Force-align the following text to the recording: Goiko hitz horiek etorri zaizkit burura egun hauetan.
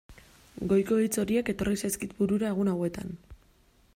Goiko 0.71 0.97
hitz 1.03 1.19
horiek 1.23 1.51
etorri 1.53 1.77
zaizkit 1.83 2.17
burura 2.21 2.51
egun 2.55 2.75
hauetan. 2.75 3.17